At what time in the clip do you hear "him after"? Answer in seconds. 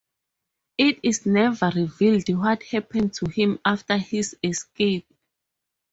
3.29-3.97